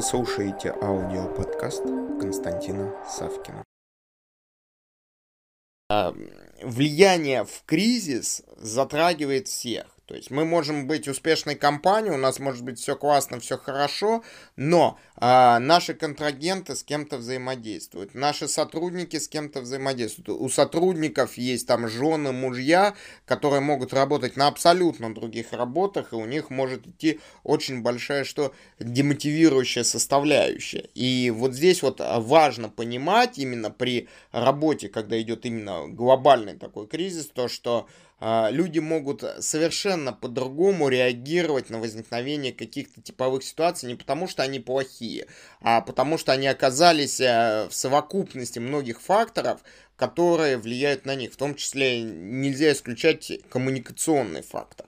[0.00, 1.82] Вы слушаете аудиоподкаст
[2.18, 3.62] Константина Савкина.
[5.90, 6.14] А,
[6.62, 9.94] влияние в кризис затрагивает всех.
[10.10, 14.24] То есть мы можем быть успешной компанией, у нас может быть все классно, все хорошо,
[14.56, 20.28] но а, наши контрагенты с кем-то взаимодействуют, наши сотрудники с кем-то взаимодействуют.
[20.28, 26.24] У сотрудников есть там жены, мужья, которые могут работать на абсолютно других работах, и у
[26.24, 30.90] них может идти очень большая, что демотивирующая составляющая.
[30.96, 37.26] И вот здесь вот важно понимать именно при работе, когда идет именно глобальный такой кризис,
[37.26, 44.28] то, что а, люди могут совершенно по-другому реагировать на возникновение каких-то типовых ситуаций не потому,
[44.28, 45.26] что они плохие,
[45.60, 49.60] а потому что они оказались э, в совокупности многих факторов,
[49.96, 51.32] которые влияют на них.
[51.32, 54.86] В том числе нельзя исключать коммуникационный фактор.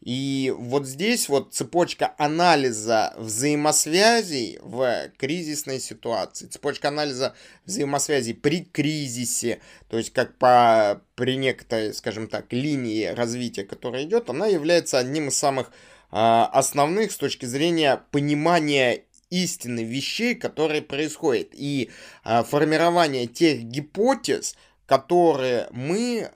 [0.00, 7.34] И вот здесь вот цепочка анализа взаимосвязей в кризисной ситуации, цепочка анализа
[7.64, 14.30] взаимосвязей при кризисе, то есть как по, при некоторой, скажем так, линии развития, которая идет,
[14.30, 15.70] она является одним из самых э,
[16.12, 21.90] основных с точки зрения понимания истины вещей, которые происходят, и
[22.24, 26.30] э, формирование тех гипотез, которые мы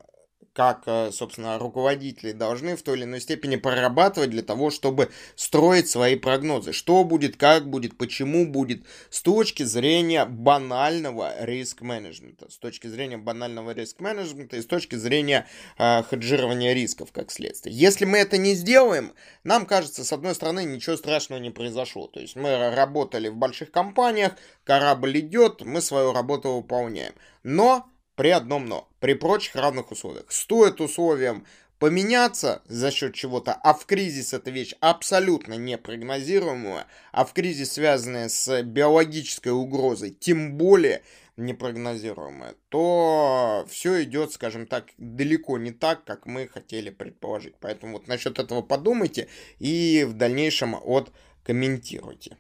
[0.61, 5.89] как, э, собственно, руководители должны в той или иной степени прорабатывать для того, чтобы строить
[5.89, 6.75] свои прогнозы.
[6.75, 12.51] Что будет, как будет, почему будет, с точки зрения банального риск-менеджмента.
[12.51, 15.47] С точки зрения банального риск-менеджмента и с точки зрения
[15.79, 17.75] э, хеджирования рисков, как следствие.
[17.75, 22.07] Если мы это не сделаем, нам кажется, с одной стороны, ничего страшного не произошло.
[22.07, 24.33] То есть мы работали в больших компаниях,
[24.65, 27.15] корабль идет, мы свою работу выполняем.
[27.45, 27.90] Но
[28.21, 30.31] при одном но, при прочих равных условиях.
[30.31, 31.47] Стоит условиям
[31.79, 38.29] поменяться за счет чего-то, а в кризис эта вещь абсолютно непрогнозируемая, а в кризис, связанная
[38.29, 41.03] с биологической угрозой, тем более
[41.39, 47.55] непрогнозируемая, то все идет, скажем так, далеко не так, как мы хотели предположить.
[47.59, 49.29] Поэтому вот насчет этого подумайте
[49.59, 51.11] и в дальнейшем от
[51.43, 52.37] комментируйте.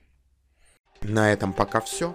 [1.01, 2.15] На этом пока все.